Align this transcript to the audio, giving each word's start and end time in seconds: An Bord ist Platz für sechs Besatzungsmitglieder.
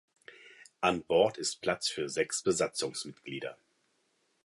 An 0.81 1.01
Bord 1.03 1.37
ist 1.37 1.61
Platz 1.61 1.87
für 1.87 2.09
sechs 2.09 2.41
Besatzungsmitglieder. 2.41 3.55